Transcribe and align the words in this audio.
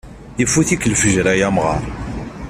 Ifut-ik 0.43 0.83
lefjer 0.91 1.25
ay 1.31 1.41
amɣar. 1.47 1.83